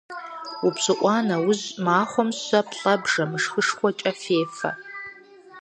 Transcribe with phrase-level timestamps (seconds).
[0.65, 4.71] УпщӀыӀуа нэужь махуэм щэ-плӀэ бжэмышхышхуэкӀэ фефэ.